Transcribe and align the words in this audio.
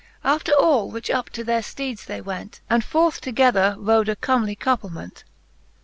After 0.23 0.51
all 0.53 0.89
which 0.89 1.11
up 1.11 1.29
to 1.29 1.43
their 1.43 1.61
fteedes 1.61 2.07
they 2.07 2.21
went, 2.21 2.59
And 2.71 2.83
forth 2.83 3.21
together 3.21 3.75
rode, 3.77 4.09
a 4.09 4.15
comely 4.15 4.55
couplement. 4.55 5.23